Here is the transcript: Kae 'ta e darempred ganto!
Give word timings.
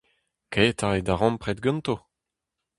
Kae 0.53 0.69
'ta 0.77 0.89
e 0.97 1.01
darempred 1.07 1.59
ganto! 1.65 1.95